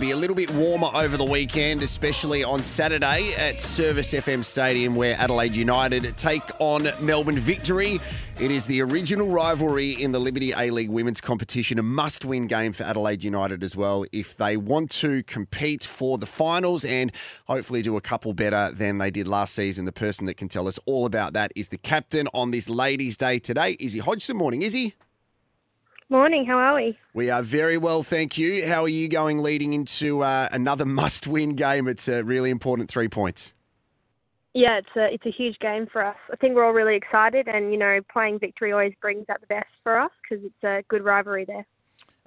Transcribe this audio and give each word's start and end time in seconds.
Be 0.00 0.10
a 0.10 0.16
little 0.16 0.34
bit 0.34 0.50
warmer 0.52 0.88
over 0.94 1.18
the 1.18 1.24
weekend, 1.24 1.82
especially 1.82 2.42
on 2.42 2.62
Saturday 2.62 3.34
at 3.34 3.60
Service 3.60 4.14
FM 4.14 4.42
Stadium, 4.42 4.96
where 4.96 5.14
Adelaide 5.16 5.54
United 5.54 6.16
take 6.16 6.42
on 6.58 6.88
Melbourne 6.98 7.38
Victory. 7.38 8.00
It 8.40 8.50
is 8.50 8.64
the 8.66 8.80
original 8.80 9.28
rivalry 9.28 9.92
in 9.92 10.10
the 10.10 10.18
Liberty 10.18 10.52
A 10.56 10.70
League 10.70 10.88
women's 10.88 11.20
competition, 11.20 11.78
a 11.78 11.82
must 11.82 12.24
win 12.24 12.46
game 12.46 12.72
for 12.72 12.84
Adelaide 12.84 13.22
United 13.22 13.62
as 13.62 13.76
well 13.76 14.06
if 14.12 14.36
they 14.38 14.56
want 14.56 14.90
to 14.92 15.22
compete 15.24 15.84
for 15.84 16.16
the 16.16 16.26
finals 16.26 16.86
and 16.86 17.12
hopefully 17.46 17.82
do 17.82 17.96
a 17.96 18.00
couple 18.00 18.32
better 18.32 18.72
than 18.72 18.96
they 18.96 19.10
did 19.10 19.28
last 19.28 19.54
season. 19.54 19.84
The 19.84 19.92
person 19.92 20.24
that 20.24 20.38
can 20.38 20.48
tell 20.48 20.66
us 20.66 20.80
all 20.86 21.04
about 21.04 21.34
that 21.34 21.52
is 21.54 21.68
the 21.68 21.78
captain 21.78 22.28
on 22.32 22.50
this 22.50 22.68
Ladies' 22.68 23.18
Day 23.18 23.38
today, 23.38 23.76
Izzy 23.78 24.00
Hodgson. 24.00 24.38
Morning, 24.38 24.62
Izzy. 24.62 24.94
Morning, 26.12 26.44
how 26.44 26.58
are 26.58 26.74
we? 26.74 26.98
We 27.14 27.30
are 27.30 27.40
very 27.40 27.78
well, 27.78 28.02
thank 28.02 28.36
you. 28.36 28.66
How 28.66 28.82
are 28.82 28.88
you 28.88 29.08
going 29.08 29.38
leading 29.38 29.72
into 29.72 30.22
uh, 30.22 30.46
another 30.52 30.84
must 31.00 31.26
win 31.26 31.54
game? 31.54 31.88
It's 31.88 32.06
a 32.06 32.22
really 32.22 32.50
important 32.50 32.90
three 32.90 33.08
points. 33.08 33.54
Yeah, 34.52 34.76
it's 34.76 34.94
a 34.94 35.06
it's 35.10 35.24
a 35.24 35.30
huge 35.30 35.58
game 35.58 35.86
for 35.90 36.04
us. 36.04 36.18
I 36.30 36.36
think 36.36 36.54
we're 36.54 36.66
all 36.66 36.74
really 36.74 36.96
excited, 36.96 37.48
and 37.48 37.72
you 37.72 37.78
know, 37.78 38.00
playing 38.12 38.40
victory 38.40 38.72
always 38.72 38.92
brings 39.00 39.24
out 39.30 39.40
the 39.40 39.46
best 39.46 39.70
for 39.82 39.98
us 39.98 40.10
because 40.20 40.44
it's 40.44 40.62
a 40.62 40.82
good 40.90 41.02
rivalry 41.02 41.46
there. 41.46 41.64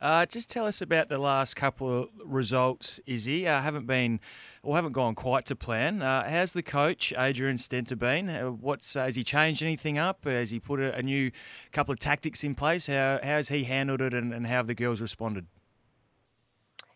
Uh, 0.05 0.23
just 0.23 0.51
tell 0.51 0.67
us 0.67 0.83
about 0.83 1.09
the 1.09 1.17
last 1.17 1.55
couple 1.55 2.03
of 2.03 2.09
results, 2.23 2.99
Izzy. 3.07 3.47
Uh, 3.47 3.59
haven't 3.59 3.87
been, 3.87 4.19
or 4.61 4.75
haven't 4.75 4.91
gone 4.91 5.15
quite 5.15 5.47
to 5.47 5.55
plan. 5.55 6.03
Uh, 6.03 6.29
how's 6.29 6.53
the 6.53 6.61
coach, 6.61 7.11
Adrian 7.17 7.57
Stenta, 7.57 7.97
been? 7.97 8.29
Uh, 8.29 8.51
what's 8.51 8.95
uh, 8.95 9.05
has 9.05 9.15
he 9.15 9.23
changed 9.23 9.63
anything 9.63 9.97
up? 9.97 10.25
Has 10.25 10.51
he 10.51 10.59
put 10.59 10.79
a, 10.79 10.95
a, 10.95 11.01
new 11.01 11.31
couple 11.71 11.91
of 11.91 11.97
tactics 11.97 12.43
in 12.43 12.53
place? 12.53 12.85
How 12.85 13.17
has 13.23 13.49
he 13.49 13.63
handled 13.63 13.99
it, 13.99 14.13
and, 14.13 14.31
and 14.31 14.45
how 14.45 14.57
have 14.57 14.67
the 14.67 14.75
girls 14.75 15.01
responded? 15.01 15.47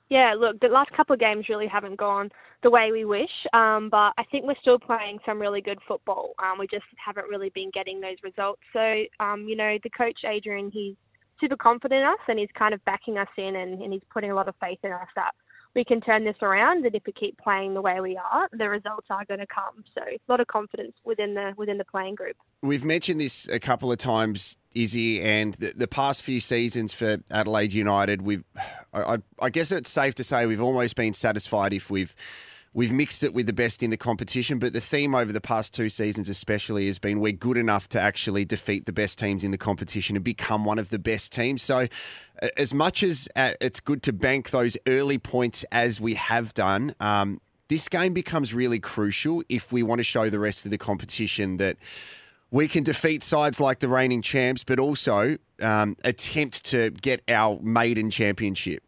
Yeah, 0.10 0.36
look, 0.38 0.60
the 0.60 0.68
last 0.68 0.92
couple 0.92 1.16
of 1.16 1.20
games 1.20 1.50
really 1.50 1.68
haven't 1.68 1.98
gone 1.98 2.30
the 2.62 2.70
way 2.70 2.92
we 2.92 3.06
wish, 3.06 3.32
um, 3.54 3.90
but 3.90 4.14
I 4.20 4.24
think 4.30 4.46
we're 4.46 4.54
still 4.62 4.78
playing 4.78 5.18
some 5.26 5.42
really 5.42 5.62
good 5.62 5.80
football. 5.88 6.36
Um, 6.38 6.60
we 6.60 6.68
just 6.68 6.86
haven't 7.04 7.28
really 7.28 7.50
been 7.56 7.72
getting 7.74 8.02
those 8.02 8.18
results. 8.24 8.62
So, 8.72 9.06
um, 9.20 9.48
you 9.48 9.56
know, 9.56 9.80
the 9.82 9.90
coach 9.90 10.20
Adrian, 10.26 10.70
he's 10.70 10.96
super 11.40 11.58
confident 11.58 12.02
in 12.02 12.08
us 12.08 12.20
and 12.28 12.40
he's 12.40 12.50
kind 12.58 12.74
of 12.74 12.84
backing 12.86 13.18
us 13.18 13.28
in 13.38 13.56
and, 13.56 13.82
and 13.82 13.94
he's 13.94 14.02
putting 14.12 14.32
a 14.32 14.36
lot 14.36 14.48
of 14.48 14.56
faith 14.60 14.80
in 14.84 14.92
us 14.92 15.08
that 15.16 15.32
we 15.76 15.84
can 15.84 16.02
turn 16.02 16.26
this 16.26 16.36
around 16.42 16.86
and 16.86 16.96
if 16.96 17.04
we 17.06 17.14
keep 17.14 17.38
playing 17.38 17.74
the 17.74 17.82
way 17.82 18.00
we 18.02 18.18
are, 18.18 18.50
the 18.52 18.68
results 18.68 19.08
are 19.10 19.24
going 19.26 19.40
to 19.40 19.48
come. 19.48 19.84
So 19.94 20.02
a 20.02 20.20
lot 20.28 20.40
of 20.40 20.48
confidence 20.48 20.94
within 21.04 21.36
the 21.36 21.54
within 21.58 21.78
the 21.78 21.86
playing 21.86 22.16
group. 22.16 22.36
We've 22.62 22.84
mentioned 22.84 23.22
this 23.22 23.48
a 23.48 23.60
couple 23.60 23.92
of 23.92 24.00
times, 24.00 24.58
Izzy, 24.74 25.22
and 25.22 25.54
the, 25.56 25.74
the 25.76 25.88
past 25.88 26.24
few 26.24 26.40
seasons 26.40 26.94
for 26.94 27.20
Adelaide 27.30 27.74
United, 27.74 28.24
we've 28.24 28.44
I, 28.94 29.18
I 29.40 29.50
guess 29.50 29.72
it's 29.72 29.90
safe 29.90 30.16
to 30.16 30.24
say 30.24 30.46
we've 30.46 30.62
almost 30.62 30.96
been 30.96 31.14
satisfied 31.14 31.74
if 31.74 31.92
we've 31.92 32.16
We've 32.74 32.92
mixed 32.92 33.24
it 33.24 33.34
with 33.34 33.48
the 33.48 33.54
best 33.54 33.82
in 33.82 33.90
the 33.90 33.98
competition, 33.98 34.60
but 34.60 34.74
the 34.74 34.82
theme 34.82 35.16
over 35.16 35.32
the 35.32 35.42
past 35.42 35.74
two 35.74 35.90
seasons, 35.90 36.30
especially, 36.30 36.86
has 36.86 37.00
been 37.00 37.20
we're 37.20 37.32
good 37.32 37.58
enough 37.58 37.90
to 37.90 38.00
actually 38.00 38.46
defeat 38.46 38.86
the 38.86 38.94
best 38.94 39.18
teams 39.18 39.44
in 39.44 39.50
the 39.50 39.58
competition 39.58 40.16
and 40.16 40.24
become 40.24 40.66
one 40.66 40.78
of 40.78 40.90
the 40.90 41.00
best 41.00 41.32
teams. 41.32 41.64
So, 41.64 41.88
as 42.58 42.74
much 42.74 43.02
as 43.02 43.28
uh, 43.36 43.54
it's 43.60 43.80
good 43.80 44.04
to 44.04 44.14
bank 44.14 44.52
those 44.52 44.78
early 44.86 45.18
points 45.18 45.66
as 45.72 46.00
we 46.00 46.14
have 46.14 46.54
done, 46.54 46.94
um, 47.00 47.42
this 47.70 47.90
game 47.90 48.14
becomes 48.14 48.54
really 48.54 48.80
crucial 48.80 49.44
if 49.50 49.72
we 49.72 49.82
want 49.82 50.00
to 50.00 50.04
show 50.04 50.30
the 50.30 50.40
rest 50.40 50.66
of 50.66 50.72
the 50.72 50.78
competition 50.78 51.58
that 51.58 51.78
we 52.52 52.68
can 52.68 52.84
defeat 52.84 53.24
sides 53.24 53.60
like 53.60 53.80
the 53.80 53.88
reigning 53.88 54.22
champs, 54.22 54.64
but 54.64 54.80
also 54.80 55.38
um, 55.62 55.96
attempt 56.04 56.66
to 56.66 56.92
get 56.92 57.22
our 57.28 57.60
maiden 57.62 58.12
championship. 58.12 58.84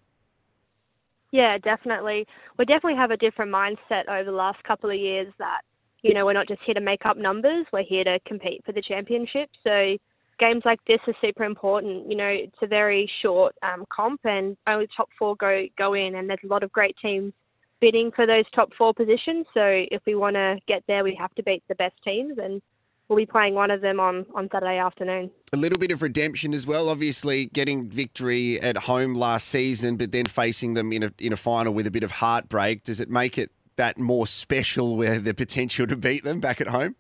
Yeah, 1.31 1.57
definitely. 1.57 2.25
We 2.57 2.65
definitely 2.65 2.97
have 2.97 3.11
a 3.11 3.17
different 3.17 3.51
mindset 3.51 4.07
over 4.09 4.25
the 4.25 4.35
last 4.35 4.63
couple 4.63 4.89
of 4.89 4.97
years 4.97 5.31
that, 5.39 5.61
you 6.01 6.13
know, 6.13 6.25
we're 6.25 6.33
not 6.33 6.47
just 6.47 6.61
here 6.65 6.73
to 6.73 6.81
make 6.81 7.05
up 7.05 7.17
numbers, 7.17 7.65
we're 7.71 7.83
here 7.83 8.03
to 8.03 8.19
compete 8.27 8.63
for 8.65 8.73
the 8.73 8.81
championship. 8.81 9.49
So 9.63 9.97
games 10.39 10.63
like 10.65 10.79
this 10.87 10.99
are 11.07 11.13
super 11.21 11.43
important. 11.45 12.09
You 12.09 12.17
know, 12.17 12.27
it's 12.27 12.57
a 12.61 12.67
very 12.67 13.09
short 13.21 13.55
um, 13.63 13.85
comp 13.95 14.21
and 14.25 14.57
only 14.67 14.87
top 14.95 15.09
four 15.17 15.35
go, 15.37 15.65
go 15.77 15.93
in 15.93 16.15
and 16.15 16.29
there's 16.29 16.39
a 16.43 16.47
lot 16.47 16.63
of 16.63 16.71
great 16.71 16.95
teams 17.01 17.33
bidding 17.79 18.11
for 18.15 18.27
those 18.27 18.45
top 18.53 18.69
four 18.77 18.93
positions. 18.93 19.45
So 19.53 19.61
if 19.65 20.01
we 20.05 20.15
want 20.15 20.35
to 20.35 20.57
get 20.67 20.83
there, 20.87 21.03
we 21.03 21.15
have 21.19 21.33
to 21.35 21.43
beat 21.43 21.63
the 21.69 21.75
best 21.75 21.95
teams 22.03 22.37
and 22.37 22.61
we'll 23.11 23.17
be 23.17 23.25
playing 23.25 23.53
one 23.53 23.69
of 23.69 23.81
them 23.81 23.99
on, 23.99 24.25
on 24.33 24.47
Saturday 24.53 24.77
afternoon. 24.77 25.29
A 25.51 25.57
little 25.57 25.77
bit 25.77 25.91
of 25.91 26.01
redemption 26.01 26.53
as 26.53 26.65
well. 26.65 26.87
Obviously, 26.87 27.47
getting 27.47 27.89
victory 27.89 28.59
at 28.61 28.77
home 28.77 29.15
last 29.15 29.49
season, 29.49 29.97
but 29.97 30.13
then 30.13 30.27
facing 30.27 30.75
them 30.75 30.93
in 30.93 31.03
a 31.03 31.11
in 31.19 31.33
a 31.33 31.37
final 31.37 31.73
with 31.73 31.85
a 31.85 31.91
bit 31.91 32.03
of 32.03 32.11
heartbreak. 32.11 32.85
Does 32.85 33.01
it 33.01 33.09
make 33.09 33.37
it 33.37 33.51
that 33.75 33.97
more 33.97 34.25
special, 34.25 34.95
where 34.95 35.19
the 35.19 35.33
potential 35.33 35.85
to 35.87 35.97
beat 35.97 36.23
them 36.23 36.39
back 36.39 36.61
at 36.61 36.67
home? 36.67 36.95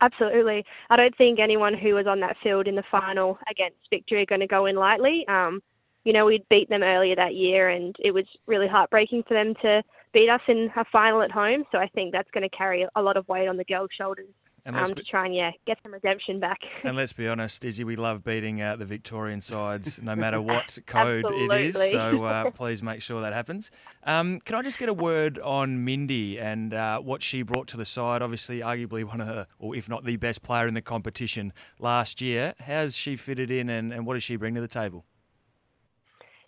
Absolutely. 0.00 0.64
I 0.90 0.96
don't 0.96 1.16
think 1.16 1.38
anyone 1.38 1.74
who 1.74 1.94
was 1.94 2.08
on 2.08 2.18
that 2.20 2.36
field 2.42 2.66
in 2.66 2.74
the 2.74 2.84
final 2.90 3.38
against 3.48 3.78
Victory 3.90 4.22
are 4.22 4.26
going 4.26 4.40
to 4.40 4.46
go 4.48 4.66
in 4.66 4.74
lightly. 4.74 5.24
Um, 5.28 5.60
you 6.04 6.12
know, 6.12 6.26
we'd 6.26 6.48
beat 6.48 6.68
them 6.68 6.82
earlier 6.82 7.14
that 7.14 7.34
year, 7.34 7.68
and 7.68 7.94
it 8.00 8.12
was 8.12 8.24
really 8.46 8.66
heartbreaking 8.66 9.24
for 9.28 9.34
them 9.34 9.54
to 9.62 9.82
beat 10.12 10.28
us 10.28 10.40
in 10.48 10.70
a 10.76 10.84
final 10.90 11.22
at 11.22 11.30
home. 11.30 11.64
So 11.70 11.78
I 11.78 11.86
think 11.86 12.12
that's 12.12 12.30
going 12.32 12.48
to 12.48 12.56
carry 12.56 12.84
a 12.96 13.02
lot 13.02 13.16
of 13.16 13.28
weight 13.28 13.46
on 13.46 13.56
the 13.56 13.64
girls' 13.64 13.90
shoulders 13.96 14.26
and 14.68 14.76
um, 14.76 14.94
to 14.94 15.02
try 15.02 15.24
and 15.24 15.34
yeah 15.34 15.50
get 15.66 15.78
some 15.82 15.92
redemption 15.92 16.38
back. 16.38 16.58
and 16.84 16.94
let's 16.94 17.14
be 17.14 17.26
honest, 17.26 17.64
Izzy, 17.64 17.84
we 17.84 17.96
love 17.96 18.22
beating 18.22 18.60
out 18.60 18.78
the 18.78 18.84
Victorian 18.84 19.40
sides, 19.40 20.00
no 20.02 20.14
matter 20.14 20.40
what 20.42 20.78
code 20.86 21.24
it 21.28 21.52
is. 21.52 21.74
So 21.90 22.24
uh, 22.24 22.50
please 22.54 22.82
make 22.82 23.00
sure 23.00 23.22
that 23.22 23.32
happens. 23.32 23.70
Um, 24.04 24.40
can 24.40 24.54
I 24.56 24.62
just 24.62 24.78
get 24.78 24.90
a 24.90 24.94
word 24.94 25.38
on 25.38 25.84
Mindy 25.84 26.38
and 26.38 26.74
uh, 26.74 27.00
what 27.00 27.22
she 27.22 27.42
brought 27.42 27.66
to 27.68 27.78
the 27.78 27.86
side? 27.86 28.20
Obviously, 28.20 28.60
arguably 28.60 29.04
one 29.04 29.22
of 29.22 29.26
the, 29.26 29.46
or 29.58 29.74
if 29.74 29.88
not 29.88 30.04
the 30.04 30.16
best 30.16 30.42
player 30.42 30.68
in 30.68 30.74
the 30.74 30.82
competition 30.82 31.52
last 31.78 32.20
year. 32.20 32.54
How's 32.60 32.94
she 32.94 33.16
fitted 33.16 33.50
in, 33.50 33.70
and, 33.70 33.92
and 33.92 34.06
what 34.06 34.14
does 34.14 34.22
she 34.22 34.36
bring 34.36 34.54
to 34.54 34.60
the 34.60 34.68
table? 34.68 35.06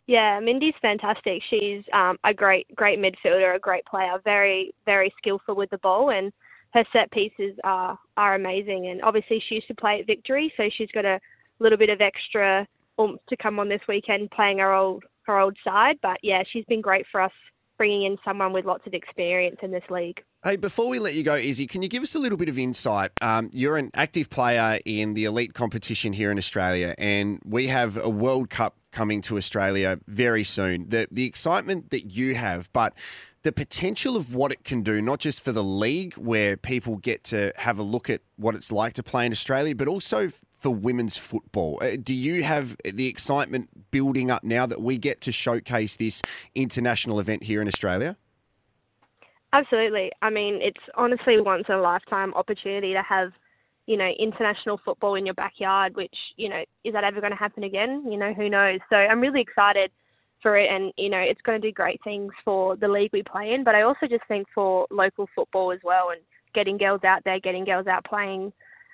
Yeah, 0.06 0.40
Mindy's 0.40 0.74
fantastic. 0.82 1.40
She's 1.48 1.84
um, 1.94 2.18
a 2.24 2.34
great, 2.34 2.66
great 2.74 2.98
midfielder, 2.98 3.54
a 3.54 3.58
great 3.58 3.86
player, 3.86 4.20
very, 4.24 4.74
very 4.84 5.12
skillful 5.16 5.54
with 5.54 5.70
the 5.70 5.78
ball, 5.78 6.10
and 6.10 6.32
her 6.72 6.84
set 6.92 7.10
pieces 7.10 7.56
are 7.64 7.98
are 8.16 8.34
amazing. 8.34 8.88
And 8.88 9.02
obviously, 9.02 9.42
she 9.48 9.56
used 9.56 9.68
to 9.68 9.74
play 9.74 10.00
at 10.00 10.06
Victory, 10.06 10.52
so 10.56 10.64
she's 10.76 10.90
got 10.92 11.04
a 11.04 11.20
little 11.58 11.78
bit 11.78 11.90
of 11.90 12.00
extra 12.00 12.66
oomph 13.00 13.20
to 13.28 13.36
come 13.36 13.58
on 13.58 13.68
this 13.68 13.80
weekend, 13.88 14.30
playing 14.30 14.58
her 14.58 14.72
old 14.72 15.04
her 15.24 15.38
old 15.38 15.56
side. 15.64 15.96
But 16.02 16.18
yeah, 16.22 16.42
she's 16.50 16.64
been 16.66 16.80
great 16.80 17.06
for 17.10 17.20
us, 17.20 17.32
bringing 17.76 18.04
in 18.04 18.16
someone 18.24 18.52
with 18.52 18.64
lots 18.64 18.86
of 18.86 18.94
experience 18.94 19.56
in 19.62 19.70
this 19.70 19.84
league. 19.90 20.22
Hey, 20.42 20.56
before 20.56 20.88
we 20.88 20.98
let 20.98 21.14
you 21.14 21.22
go, 21.22 21.34
Izzy, 21.34 21.66
can 21.66 21.82
you 21.82 21.88
give 21.88 22.02
us 22.02 22.14
a 22.14 22.18
little 22.18 22.38
bit 22.38 22.48
of 22.48 22.58
insight? 22.58 23.10
Um, 23.20 23.50
you're 23.52 23.76
an 23.76 23.90
active 23.94 24.30
player 24.30 24.78
in 24.86 25.12
the 25.14 25.26
elite 25.26 25.52
competition 25.52 26.14
here 26.14 26.30
in 26.30 26.38
Australia, 26.38 26.94
and 26.98 27.40
we 27.44 27.66
have 27.66 27.96
a 27.96 28.08
World 28.08 28.48
Cup 28.48 28.76
coming 28.90 29.20
to 29.22 29.36
Australia 29.36 29.98
very 30.06 30.44
soon. 30.44 30.88
The 30.88 31.08
the 31.10 31.26
excitement 31.26 31.90
that 31.90 32.10
you 32.10 32.34
have, 32.36 32.72
but 32.72 32.94
the 33.42 33.52
potential 33.52 34.16
of 34.16 34.34
what 34.34 34.52
it 34.52 34.64
can 34.64 34.82
do, 34.82 35.00
not 35.00 35.18
just 35.18 35.42
for 35.42 35.52
the 35.52 35.64
league, 35.64 36.14
where 36.14 36.56
people 36.56 36.96
get 36.96 37.24
to 37.24 37.52
have 37.56 37.78
a 37.78 37.82
look 37.82 38.10
at 38.10 38.20
what 38.36 38.54
it's 38.54 38.70
like 38.70 38.92
to 38.94 39.02
play 39.02 39.24
in 39.24 39.32
Australia, 39.32 39.74
but 39.74 39.88
also 39.88 40.30
for 40.58 40.70
women's 40.70 41.16
football. 41.16 41.78
Uh, 41.80 41.96
do 42.00 42.14
you 42.14 42.42
have 42.42 42.76
the 42.84 43.06
excitement 43.06 43.90
building 43.90 44.30
up 44.30 44.44
now 44.44 44.66
that 44.66 44.82
we 44.82 44.98
get 44.98 45.22
to 45.22 45.32
showcase 45.32 45.96
this 45.96 46.20
international 46.54 47.18
event 47.18 47.42
here 47.44 47.62
in 47.62 47.68
Australia? 47.68 48.16
Absolutely. 49.52 50.12
I 50.20 50.30
mean, 50.30 50.60
it's 50.62 50.84
honestly 50.94 51.40
once 51.40 51.64
in 51.68 51.74
a 51.74 51.80
lifetime 51.80 52.34
opportunity 52.34 52.92
to 52.92 53.02
have, 53.02 53.32
you 53.86 53.96
know, 53.96 54.10
international 54.18 54.78
football 54.84 55.14
in 55.14 55.24
your 55.24 55.34
backyard, 55.34 55.96
which, 55.96 56.14
you 56.36 56.48
know, 56.48 56.62
is 56.84 56.92
that 56.92 57.04
ever 57.04 57.20
going 57.20 57.32
to 57.32 57.38
happen 57.38 57.64
again? 57.64 58.04
You 58.08 58.18
know, 58.18 58.34
who 58.34 58.50
knows? 58.50 58.80
So 58.90 58.96
I'm 58.96 59.20
really 59.20 59.40
excited 59.40 59.90
for 60.42 60.56
it, 60.56 60.68
and 60.70 60.92
you 60.96 61.08
know 61.08 61.18
it's 61.18 61.40
going 61.42 61.60
to 61.60 61.68
do 61.68 61.72
great 61.72 62.00
things 62.02 62.32
for 62.44 62.76
the 62.76 62.88
league 62.88 63.10
we 63.12 63.22
play 63.22 63.52
in. 63.52 63.64
But 63.64 63.74
I 63.74 63.82
also 63.82 64.06
just 64.08 64.26
think 64.28 64.46
for 64.54 64.86
local 64.90 65.28
football 65.34 65.72
as 65.72 65.80
well, 65.82 66.10
and 66.10 66.20
getting 66.54 66.78
girls 66.78 67.04
out 67.04 67.22
there, 67.24 67.40
getting 67.40 67.64
girls 67.64 67.86
out 67.86 68.04
playing 68.04 68.52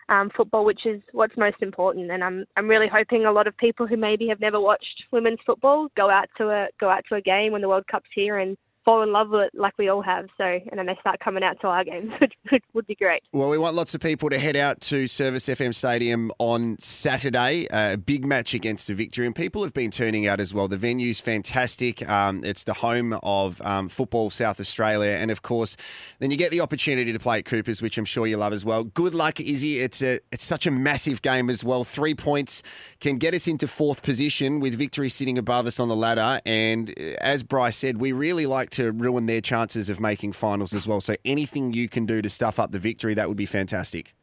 um, 0.08 0.30
football, 0.36 0.64
which 0.64 0.86
is 0.86 1.00
what's 1.12 1.36
most 1.36 1.56
important. 1.60 2.10
And 2.10 2.22
I'm 2.22 2.44
I'm 2.56 2.68
really 2.68 2.88
hoping 2.92 3.24
a 3.24 3.32
lot 3.32 3.46
of 3.46 3.56
people 3.56 3.86
who 3.86 3.96
maybe 3.96 4.28
have 4.28 4.40
never 4.40 4.60
watched 4.60 5.04
women's 5.12 5.40
football 5.44 5.88
go 5.96 6.10
out 6.10 6.28
to 6.38 6.48
a 6.48 6.68
go 6.80 6.88
out 6.88 7.04
to 7.08 7.16
a 7.16 7.20
game 7.20 7.52
when 7.52 7.62
the 7.62 7.68
World 7.68 7.86
Cup's 7.90 8.10
here 8.14 8.38
and 8.38 8.56
fall 8.86 9.02
in 9.02 9.12
love 9.12 9.30
with 9.30 9.40
it 9.42 9.50
like 9.54 9.74
we 9.78 9.88
all 9.88 10.00
have. 10.00 10.28
So, 10.38 10.44
and 10.44 10.78
then 10.78 10.86
they 10.86 10.96
start 11.00 11.18
coming 11.20 11.42
out 11.42 11.60
to 11.60 11.66
our 11.66 11.84
games, 11.84 12.12
which 12.50 12.62
would 12.72 12.86
be 12.86 12.94
great. 12.94 13.22
Well, 13.32 13.50
we 13.50 13.58
want 13.58 13.74
lots 13.74 13.94
of 13.94 14.00
people 14.00 14.30
to 14.30 14.38
head 14.38 14.56
out 14.56 14.80
to 14.82 15.06
Service 15.08 15.46
FM 15.46 15.74
Stadium 15.74 16.30
on 16.38 16.78
Saturday, 16.80 17.66
a 17.70 17.96
big 17.96 18.24
match 18.24 18.54
against 18.54 18.86
the 18.86 18.94
Victory, 18.94 19.26
and 19.26 19.34
people 19.34 19.62
have 19.64 19.74
been 19.74 19.90
turning 19.90 20.26
out 20.26 20.40
as 20.40 20.54
well. 20.54 20.68
The 20.68 20.76
venue's 20.76 21.20
fantastic. 21.20 22.08
Um, 22.08 22.44
it's 22.44 22.64
the 22.64 22.74
home 22.74 23.18
of 23.24 23.60
um, 23.62 23.88
football 23.88 24.30
South 24.30 24.60
Australia, 24.60 25.12
and 25.12 25.30
of 25.30 25.42
course, 25.42 25.76
then 26.20 26.30
you 26.30 26.36
get 26.36 26.52
the 26.52 26.60
opportunity 26.60 27.12
to 27.12 27.18
play 27.18 27.40
at 27.40 27.44
Coopers, 27.44 27.82
which 27.82 27.98
I'm 27.98 28.04
sure 28.04 28.26
you 28.26 28.36
love 28.36 28.52
as 28.52 28.64
well. 28.64 28.84
Good 28.84 29.14
luck, 29.14 29.40
Izzy. 29.40 29.80
It's 29.80 30.00
a 30.00 30.20
it's 30.30 30.44
such 30.44 30.66
a 30.66 30.70
massive 30.70 31.22
game 31.22 31.50
as 31.50 31.64
well. 31.64 31.82
Three 31.82 32.14
points 32.14 32.62
can 33.00 33.18
get 33.18 33.34
us 33.34 33.48
into 33.48 33.66
fourth 33.66 34.02
position 34.02 34.60
with 34.60 34.74
Victory 34.74 35.08
sitting 35.08 35.38
above 35.38 35.66
us 35.66 35.80
on 35.80 35.88
the 35.88 35.96
ladder, 35.96 36.40
and 36.46 36.90
uh, 36.90 37.02
as 37.20 37.42
Bryce 37.42 37.76
said, 37.76 37.96
we 37.96 38.12
really 38.12 38.46
like 38.46 38.70
to 38.76 38.92
ruin 38.92 39.26
their 39.26 39.40
chances 39.40 39.90
of 39.90 40.00
making 40.00 40.32
finals 40.32 40.74
as 40.74 40.86
well. 40.86 41.00
So 41.00 41.14
anything 41.24 41.72
you 41.72 41.88
can 41.88 42.06
do 42.06 42.22
to 42.22 42.28
stuff 42.28 42.58
up 42.58 42.70
the 42.72 42.78
victory, 42.78 43.14
that 43.14 43.28
would 43.28 43.36
be 43.36 43.46
fantastic. 43.46 44.14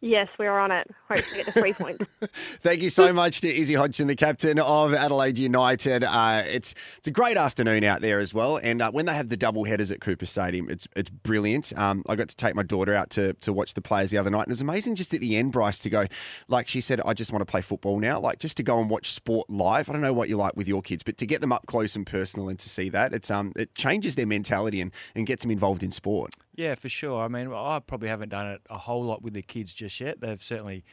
Yes, 0.00 0.28
we 0.38 0.46
are 0.46 0.60
on 0.60 0.70
it. 0.70 0.88
Hope 1.08 1.24
to 1.24 1.34
get 1.34 1.46
the 1.46 1.52
three 1.52 1.72
points. 1.72 2.06
Thank 2.62 2.82
you 2.82 2.90
so 2.90 3.12
much 3.12 3.40
to 3.40 3.52
Izzy 3.52 3.74
Hodgson, 3.74 4.06
the 4.06 4.14
captain 4.14 4.58
of 4.60 4.94
Adelaide 4.94 5.38
United. 5.38 6.04
Uh, 6.04 6.44
it's 6.46 6.74
it's 6.98 7.08
a 7.08 7.10
great 7.10 7.36
afternoon 7.36 7.82
out 7.82 8.00
there 8.00 8.20
as 8.20 8.32
well, 8.32 8.58
and 8.58 8.80
uh, 8.80 8.92
when 8.92 9.06
they 9.06 9.14
have 9.14 9.28
the 9.28 9.36
double 9.36 9.64
headers 9.64 9.90
at 9.90 10.00
Coopers 10.00 10.30
Stadium, 10.30 10.70
it's 10.70 10.86
it's 10.94 11.10
brilliant. 11.10 11.72
Um, 11.76 12.04
I 12.08 12.14
got 12.14 12.28
to 12.28 12.36
take 12.36 12.54
my 12.54 12.62
daughter 12.62 12.94
out 12.94 13.10
to 13.10 13.32
to 13.32 13.52
watch 13.52 13.74
the 13.74 13.82
players 13.82 14.12
the 14.12 14.18
other 14.18 14.30
night, 14.30 14.42
and 14.42 14.48
it 14.48 14.52
was 14.52 14.60
amazing 14.60 14.94
just 14.94 15.12
at 15.14 15.20
the 15.20 15.36
end, 15.36 15.50
Bryce, 15.50 15.80
to 15.80 15.90
go 15.90 16.06
like 16.46 16.68
she 16.68 16.80
said, 16.80 17.00
I 17.04 17.14
just 17.14 17.32
want 17.32 17.40
to 17.40 17.50
play 17.50 17.60
football 17.60 17.98
now, 17.98 18.20
like 18.20 18.38
just 18.38 18.56
to 18.58 18.62
go 18.62 18.78
and 18.78 18.88
watch 18.88 19.10
sport 19.12 19.50
live. 19.50 19.88
I 19.88 19.92
don't 19.92 20.02
know 20.02 20.12
what 20.12 20.28
you 20.28 20.36
like 20.36 20.56
with 20.56 20.68
your 20.68 20.82
kids, 20.82 21.02
but 21.02 21.16
to 21.18 21.26
get 21.26 21.40
them 21.40 21.52
up 21.52 21.66
close 21.66 21.96
and 21.96 22.06
personal 22.06 22.48
and 22.48 22.58
to 22.58 22.68
see 22.68 22.88
that, 22.90 23.12
it's 23.12 23.30
um 23.30 23.52
it 23.56 23.74
changes 23.74 24.14
their 24.14 24.26
mentality 24.26 24.80
and 24.80 24.92
and 25.16 25.26
gets 25.26 25.42
them 25.42 25.50
involved 25.50 25.82
in 25.82 25.90
sport. 25.90 26.34
Yeah, 26.58 26.74
for 26.74 26.88
sure. 26.88 27.22
I 27.22 27.28
mean, 27.28 27.52
I 27.52 27.78
probably 27.78 28.08
haven't 28.08 28.30
done 28.30 28.48
it 28.48 28.62
a 28.68 28.78
whole 28.78 29.04
lot 29.04 29.22
with 29.22 29.34
the 29.34 29.42
kids 29.42 29.72
just 29.72 30.00
yet. 30.00 30.20
They've 30.20 30.42
certainly 30.42 30.84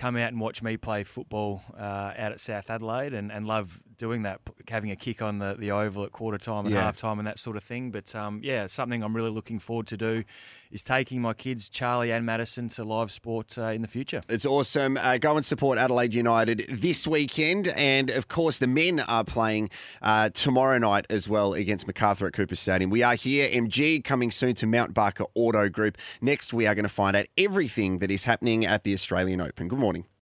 come 0.00 0.16
out 0.16 0.28
and 0.28 0.40
watch 0.40 0.62
me 0.62 0.78
play 0.78 1.04
football 1.04 1.62
uh, 1.78 2.14
out 2.16 2.32
at 2.32 2.40
South 2.40 2.70
Adelaide 2.70 3.12
and, 3.12 3.30
and 3.30 3.46
love 3.46 3.82
doing 3.98 4.22
that, 4.22 4.40
having 4.66 4.90
a 4.90 4.96
kick 4.96 5.20
on 5.20 5.38
the, 5.38 5.54
the 5.58 5.70
oval 5.70 6.04
at 6.04 6.10
quarter 6.10 6.38
time 6.38 6.64
and 6.64 6.74
yeah. 6.74 6.80
half 6.80 6.96
time 6.96 7.18
and 7.18 7.28
that 7.28 7.38
sort 7.38 7.54
of 7.54 7.62
thing. 7.62 7.90
But 7.90 8.14
um, 8.14 8.40
yeah, 8.42 8.66
something 8.66 9.04
I'm 9.04 9.14
really 9.14 9.30
looking 9.30 9.58
forward 9.58 9.86
to 9.88 9.98
do 9.98 10.24
is 10.70 10.82
taking 10.82 11.20
my 11.20 11.34
kids, 11.34 11.68
Charlie 11.68 12.10
and 12.10 12.24
Madison, 12.24 12.68
to 12.70 12.84
live 12.84 13.12
sport 13.12 13.58
uh, 13.58 13.64
in 13.64 13.82
the 13.82 13.88
future. 13.88 14.22
It's 14.30 14.46
awesome. 14.46 14.96
Uh, 14.96 15.18
go 15.18 15.36
and 15.36 15.44
support 15.44 15.76
Adelaide 15.76 16.14
United 16.14 16.64
this 16.70 17.06
weekend. 17.06 17.68
And 17.68 18.08
of 18.08 18.28
course, 18.28 18.58
the 18.58 18.66
men 18.66 19.00
are 19.00 19.24
playing 19.24 19.68
uh, 20.00 20.30
tomorrow 20.30 20.78
night 20.78 21.04
as 21.10 21.28
well 21.28 21.52
against 21.52 21.86
Macarthur 21.86 22.26
at 22.26 22.32
Coopers 22.32 22.60
Stadium. 22.60 22.88
We 22.88 23.02
are 23.02 23.16
here, 23.16 23.50
MG, 23.50 24.02
coming 24.02 24.30
soon 24.30 24.54
to 24.56 24.66
Mount 24.66 24.94
Barker 24.94 25.26
Auto 25.34 25.68
Group. 25.68 25.98
Next, 26.22 26.54
we 26.54 26.66
are 26.66 26.74
going 26.74 26.84
to 26.84 26.88
find 26.88 27.14
out 27.14 27.26
everything 27.36 27.98
that 27.98 28.10
is 28.10 28.24
happening 28.24 28.64
at 28.64 28.84
the 28.84 28.94
Australian 28.94 29.42
Open. 29.42 29.68
Good 29.68 29.78
morning. 29.90 30.10